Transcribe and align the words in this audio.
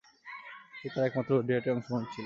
এটিই 0.75 0.91
তার 0.93 1.03
একমাত্র 1.07 1.31
ওডিআইয়ে 1.37 1.73
অংশগ্রহণ 1.73 2.03
ছিল। 2.05 2.19